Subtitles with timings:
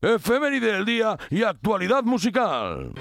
[0.00, 2.92] efeméride del día y actualidad musical.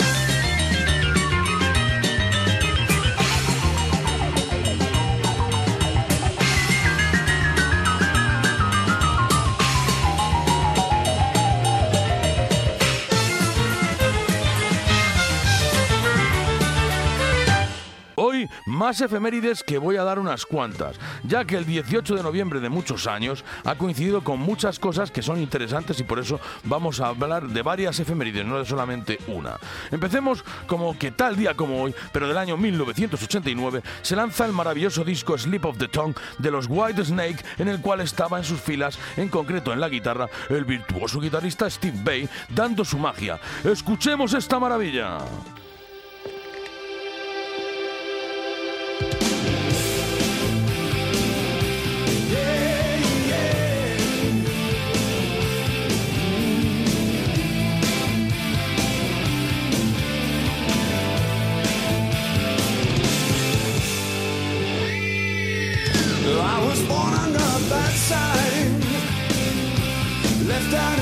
[18.66, 22.70] Más efemérides que voy a dar unas cuantas, ya que el 18 de noviembre de
[22.70, 27.08] muchos años ha coincidido con muchas cosas que son interesantes y por eso vamos a
[27.08, 29.58] hablar de varias efemérides, no de solamente una.
[29.92, 35.04] Empecemos como que tal día como hoy, pero del año 1989, se lanza el maravilloso
[35.04, 38.60] disco Sleep of the Tongue de los White Snake, en el cual estaba en sus
[38.60, 43.40] filas, en concreto en la guitarra, el virtuoso guitarrista Steve Bay, dando su magia.
[43.64, 45.20] Escuchemos esta maravilla.
[70.70, 70.99] están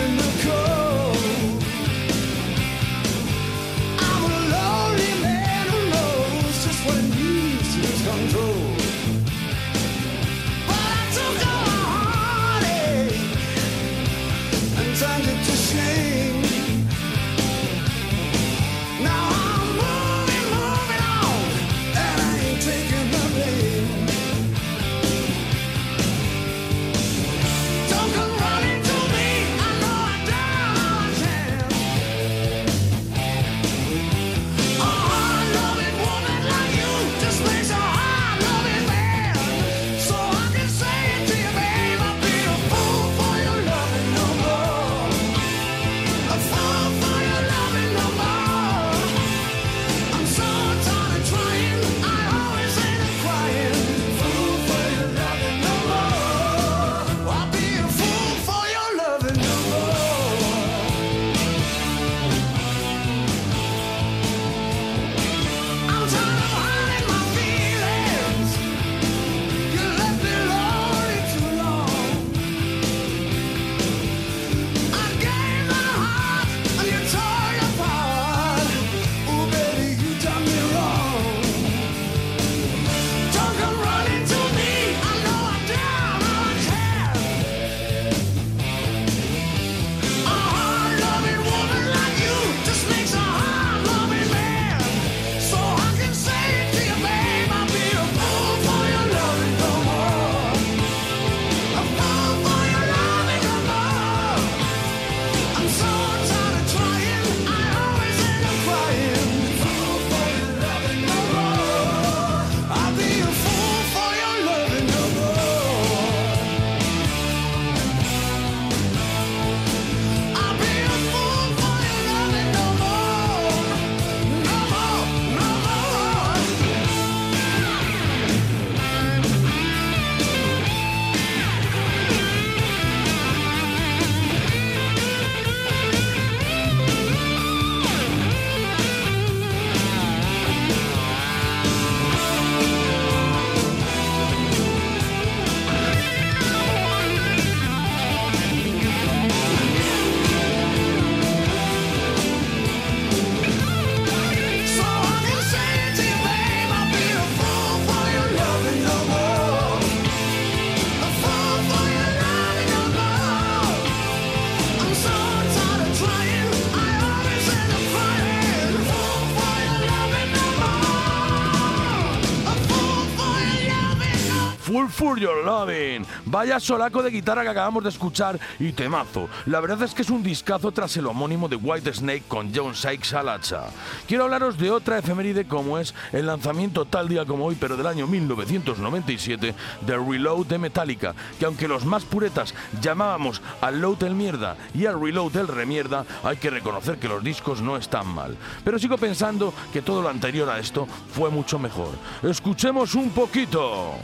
[174.68, 176.06] Full for Your Loving.
[176.26, 179.30] Vaya solaco de guitarra que acabamos de escuchar y temazo.
[179.46, 182.76] La verdad es que es un discazo tras el homónimo de White Snake con John
[182.76, 183.62] Sykes al hacha.
[184.10, 187.88] Quiero hablaros de otra efeméride como es el lanzamiento tal día como hoy, pero del
[187.88, 189.56] año 1997,
[189.86, 194.86] de Reload de Metallica, que aunque los más puretas llamábamos al load el mierda y
[194.86, 198.36] al reload el remierda, hay que reconocer que los discos no están mal.
[198.66, 201.92] Pero sigo pensando que todo lo anterior a esto fue mucho mejor.
[202.22, 203.96] Escuchemos un poquito.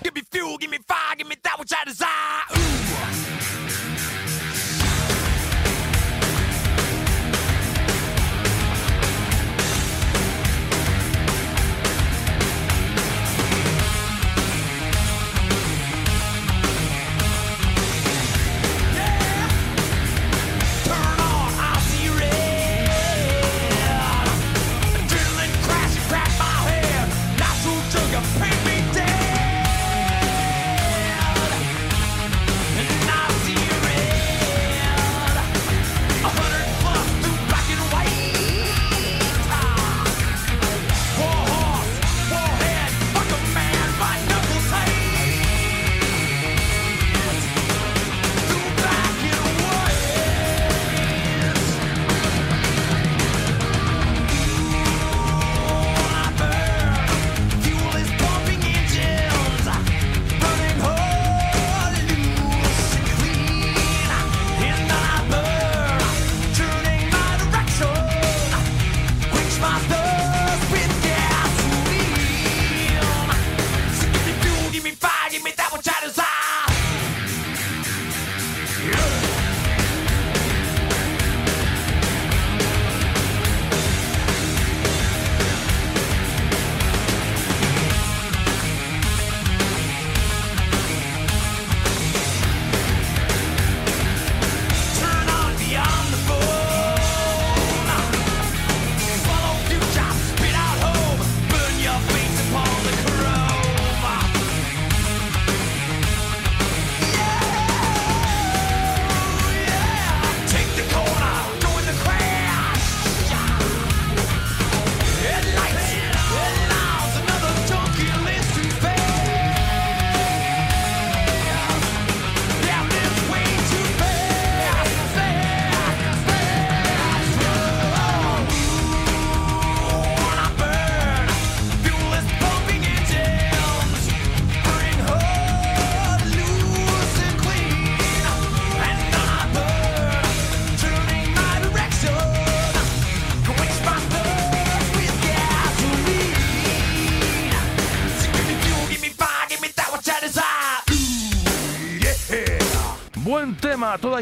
[0.57, 2.41] Give me fire, give me that which I desire.
[2.57, 3.62] Ooh.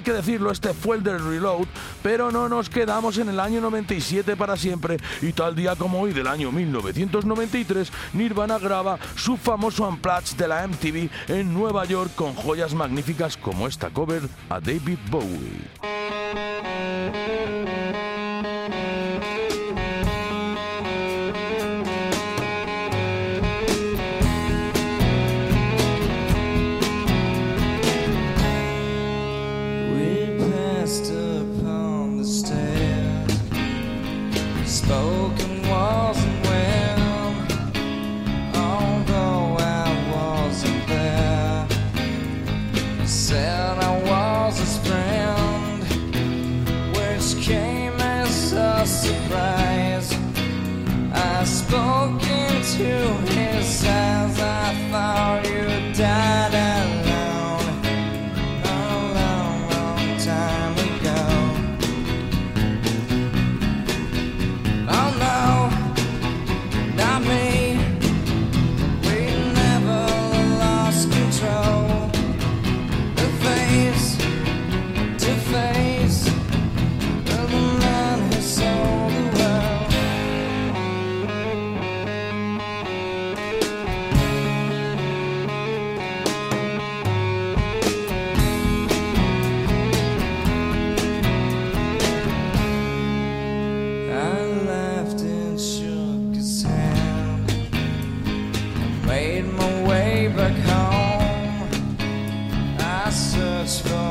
[0.02, 1.68] Hay que decirlo, este fue el del Reload,
[2.02, 6.12] pero no nos quedamos en el año 97 para siempre y tal día como hoy
[6.12, 12.34] del año 1993, Nirvana graba su famoso Unplugged de la MTV en Nueva York con
[12.34, 16.01] joyas magníficas como esta cover a David Bowie.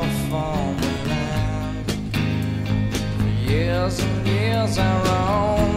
[0.01, 1.91] Searched for former land.
[3.17, 5.70] For years and years I roamed.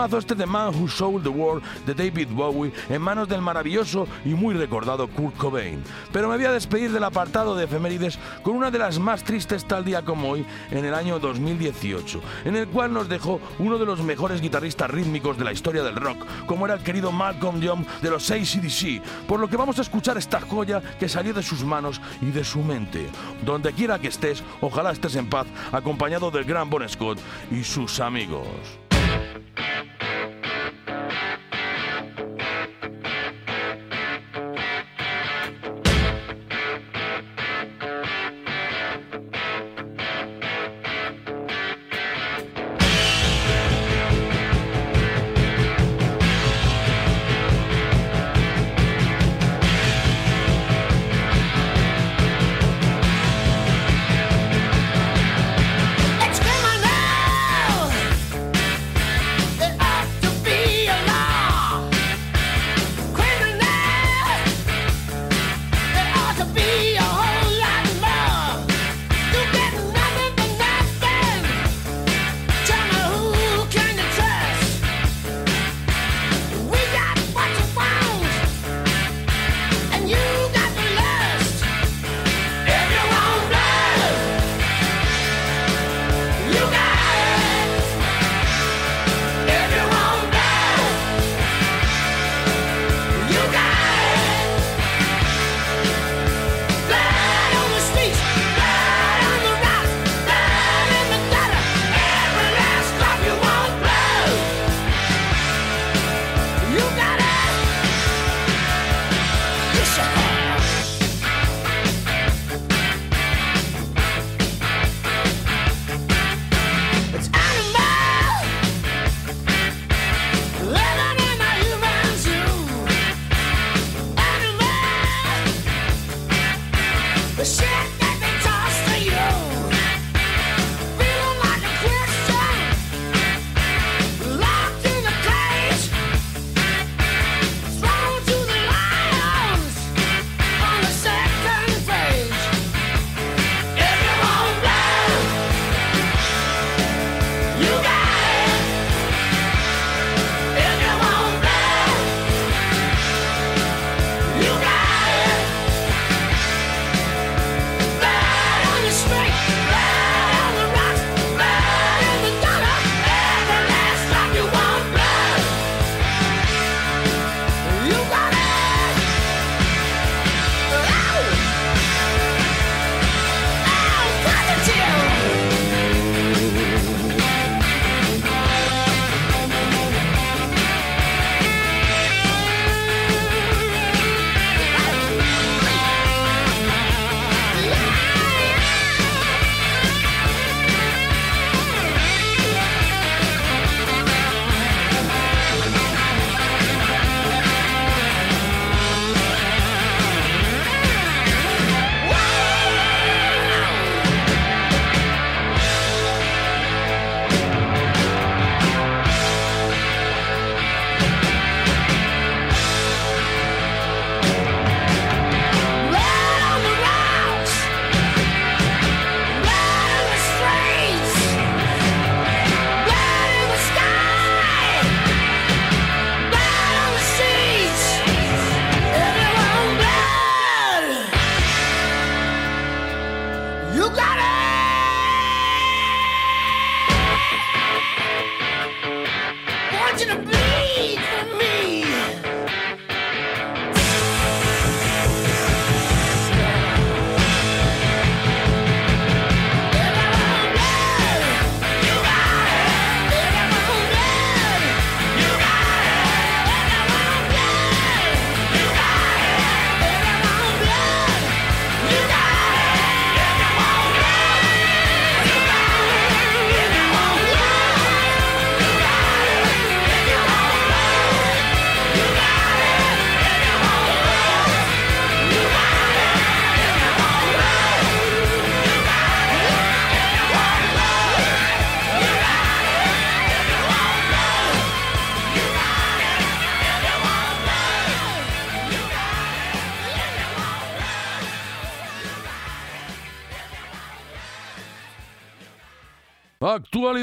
[0.00, 4.08] Temazo este de Man Who Sold the World de David Bowie en manos del maravilloso
[4.24, 5.82] y muy recordado Kurt Cobain.
[6.10, 9.66] Pero me voy a despedir del apartado de efemérides con una de las más tristes
[9.66, 13.84] tal día como hoy en el año 2018, en el cual nos dejó uno de
[13.84, 17.84] los mejores guitarristas rítmicos de la historia del rock, como era el querido Malcolm Young
[18.00, 21.62] de los ACDC, por lo que vamos a escuchar esta joya que salió de sus
[21.62, 23.10] manos y de su mente.
[23.44, 27.18] Donde quiera que estés, ojalá estés en paz, acompañado del gran Bon Scott
[27.50, 28.46] y sus amigos.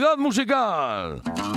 [0.07, 1.56] Actualidad musical.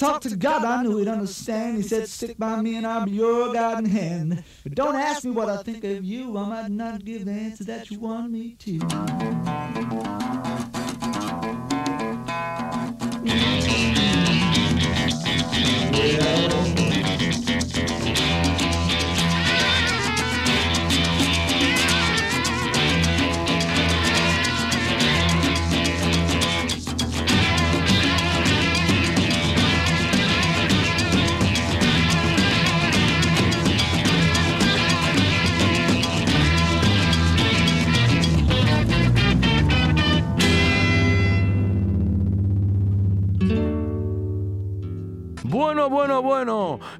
[0.00, 1.76] Now I talk to God, I knew He'd understand.
[1.76, 5.30] He said, "Stick by me, and I'll be your guiding hand." But don't ask me
[5.30, 6.36] what I think of you.
[6.36, 10.13] I might not give the answer that you want me to.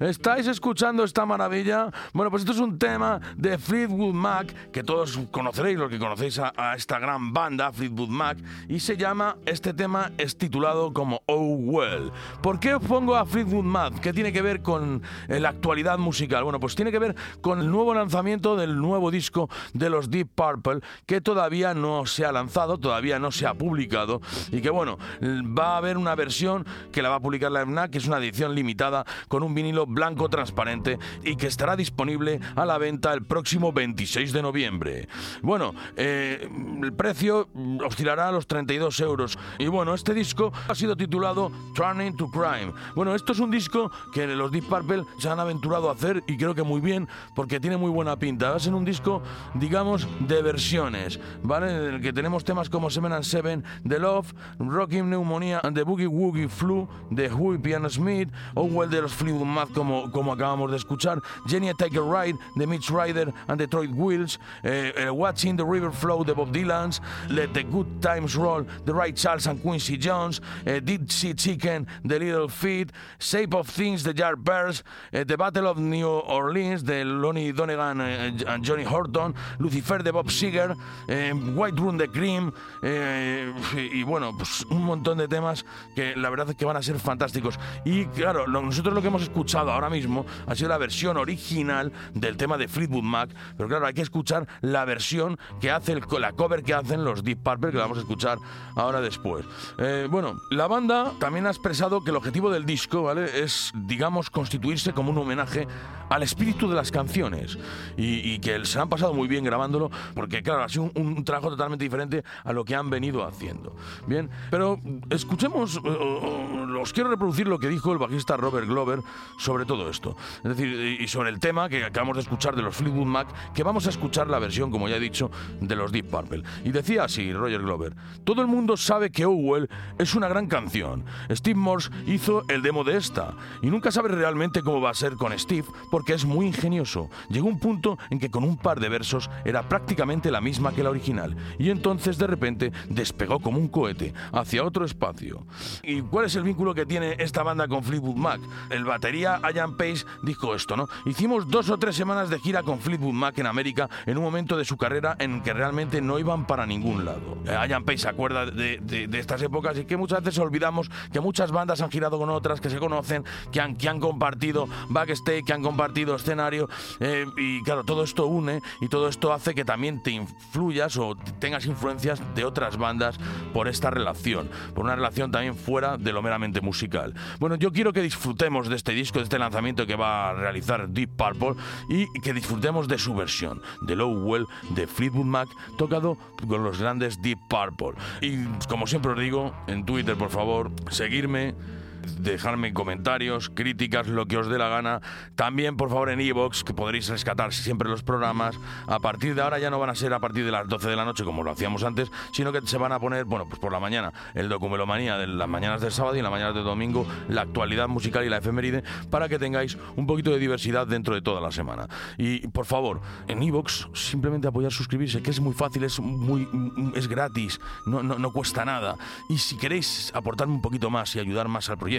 [0.04, 1.90] ¿Estáis escuchando esta maravilla?
[2.12, 6.38] Bueno, pues esto es un tema de Fleetwood Mac, que todos conoceréis, los que conocéis
[6.40, 8.36] a, esta gran banda, Fleetwood Mac,
[8.68, 12.12] y se llama, este tema es titulado como Oh Well.
[12.42, 13.98] ¿Por qué os pongo a Fleetwood Mac?
[14.00, 16.44] ¿Qué tiene que ver con eh, la actualidad musical?
[16.44, 20.28] Bueno, pues tiene que ver con el nuevo lanzamiento del nuevo disco de los Deep
[20.34, 24.20] Purple, que todavía no se ha lanzado, todavía no se ha publicado,
[24.52, 27.92] y que bueno, va a haber una versión que la va a publicar la FNAC,
[27.92, 32.64] que es una edición limitada con un vinilo blanco transparente y que estará disponible a
[32.64, 35.09] la venta el próximo 26 de noviembre.
[35.42, 36.48] Bueno, eh,
[36.83, 37.48] el precio
[37.85, 39.38] oscilará a los 32 euros.
[39.59, 42.72] Y bueno, este disco ha sido titulado Turning to Crime.
[42.94, 46.37] Bueno, esto es un disco que los Deep Purple se han aventurado a hacer y
[46.37, 48.50] creo que muy bien porque tiene muy buena pinta.
[48.50, 49.22] Va a ser un disco,
[49.54, 51.70] digamos, de versiones, ¿vale?
[51.70, 55.85] En el que tenemos temas como Seven and Seven, The Love, Rocking Pneumonia and the
[55.85, 59.68] Boogie Woogie Flu, The Who Piano Smith, Owell de los Fleetwood Mac
[60.12, 64.92] como, acabamos de escuchar, Jenny Take a Ride de Mitch Ryder and Detroit Wheels, eh,
[64.97, 69.12] eh, Watching the River Flow de Bob Dylan's, Let the Good Times Roll de Ray
[69.12, 74.12] Charles and Quincy Jones, eh, Did See Chicken de Little Feet, Shape of Things de
[74.12, 80.11] Yardbirds, eh, The Battle of New Orleans de Lonnie Donegan and Johnny Horton, Lucifer de
[80.11, 80.75] Bob Seger,
[81.09, 86.57] White Room de Cream, y bueno, pues un montón de temas que la verdad es
[86.57, 87.59] que van a ser fantásticos.
[87.85, 92.37] Y claro, nosotros lo que hemos escuchado ahora mismo ha sido la versión original del
[92.37, 96.32] tema de Fleetwood Mac, pero claro, hay que escuchar la versión que hace el, la
[96.32, 98.38] cover que hacen los Deep Purple, que la vamos a escuchar
[98.76, 99.44] ahora después.
[99.78, 103.42] Eh, bueno, la banda también ha expresado que el objetivo del disco, ¿vale?
[103.42, 105.66] Es, digamos, constituirse como un homenaje
[106.08, 107.58] al espíritu de las canciones
[107.96, 111.50] y, que se han pasado muy bien grabándolo, porque claro, ha sido un, un trabajo
[111.50, 113.74] totalmente diferente a lo que han venido haciendo.
[114.06, 114.78] Bien, pero
[115.10, 119.00] escuchemos, eh, os quiero reproducir lo que dijo el bajista Robert Glover
[119.38, 120.16] sobre todo esto.
[120.42, 123.62] Es decir, y sobre el tema que acabamos de escuchar de los Fleetwood Mac, que
[123.62, 126.42] vamos a escuchar la versión, como ya he dicho, de los Deep Purple.
[126.64, 130.48] Y decía así Roger Glover, todo el mundo sabe que Oh Well es una gran
[130.48, 131.04] canción.
[131.30, 135.14] Steve Morse hizo el demo de esta, y nunca sabe realmente cómo va a ser
[135.14, 137.08] con Steve, porque es muy ingenioso.
[137.28, 140.82] Llegó un punto en que con un par de versos era prácticamente la misma que
[140.82, 145.46] la original, y entonces de repente despegó como un cohete hacia otro espacio.
[145.82, 148.40] ¿Y cuál es el vínculo que tiene esta banda con Fleetwood Mac?
[148.70, 150.88] El batería Ian Pace dijo esto, ¿no?
[151.04, 154.57] Hicimos dos o tres semanas de gira con Fleetwood Mac en América en un momento
[154.57, 157.38] de su carrera en que realmente no iban para ningún lado.
[157.46, 161.52] Eh, Ian Pace se acuerda de, estas épocas y que muchas veces olvidamos que muchas
[161.52, 165.52] bandas han girado con otras, que se conocen, que han, que han compartido backstage, que
[165.52, 166.68] han compartido escenario
[167.00, 171.16] eh, y claro, todo esto une y todo esto hace que también te influyas o
[171.38, 173.18] tengas influencias de otras bandas
[173.52, 177.14] por esta relación, por una relación también fuera de lo meramente musical.
[177.38, 180.88] Bueno, yo quiero que disfrutemos de este disco, de este lanzamiento que va a realizar
[180.88, 181.55] Deep Purple
[181.88, 186.16] y que disfrutemos de su versión, de Low Well de Fleetwood Mac, tocado
[186.47, 188.01] con los grandes Deep Purple.
[188.20, 191.55] Y como siempre os digo, en Twitter, por favor, seguirme
[192.04, 195.00] dejarme comentarios, críticas, lo que os dé la gana.
[195.34, 198.58] También, por favor, en iVoox, que podréis rescatar siempre los programas.
[198.86, 200.96] A partir de ahora ya no van a ser a partir de las 12 de
[200.96, 203.72] la noche, como lo hacíamos antes, sino que se van a poner, bueno, pues por
[203.72, 207.06] la mañana, el documelomanía de las mañanas del sábado y en las mañanas del domingo,
[207.28, 211.22] la actualidad musical y la efeméride, para que tengáis un poquito de diversidad dentro de
[211.22, 211.88] toda la semana.
[212.18, 216.48] Y, por favor, en iVoox, simplemente apoyar, suscribirse, que es muy fácil, es muy
[216.94, 218.96] es gratis, no, no, no cuesta nada.
[219.28, 221.93] Y si queréis aportarme un poquito más y ayudar más al proyecto,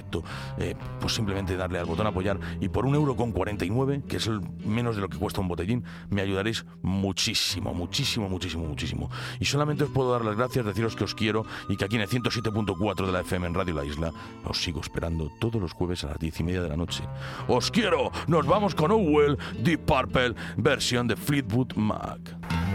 [0.57, 4.27] eh, pues simplemente darle al botón apoyar y por un euro con 49, que es
[4.27, 9.09] el menos de lo que cuesta un botellín, me ayudaréis muchísimo, muchísimo, muchísimo, muchísimo.
[9.39, 12.01] Y solamente os puedo dar las gracias, deciros que os quiero y que aquí en
[12.01, 14.11] el 107.4 de la FM en Radio La Isla
[14.43, 17.03] os sigo esperando todos los jueves a las 10 y media de la noche.
[17.47, 18.11] ¡Os quiero!
[18.27, 22.74] Nos vamos con Owell, Deep Purple, versión de Fleetwood Mac.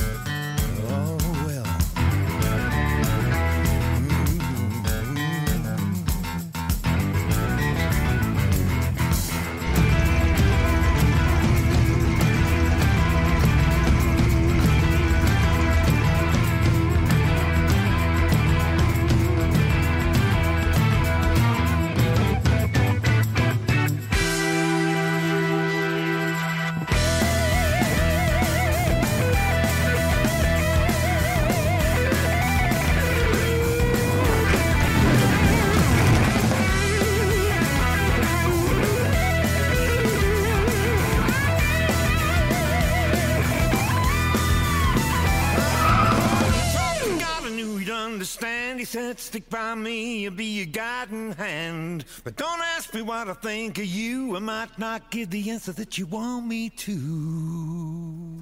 [49.19, 52.05] Stick by me, I'll be your guiding hand.
[52.23, 54.35] But don't ask me what I think of you.
[54.35, 58.41] I might not give the answer that you want me to.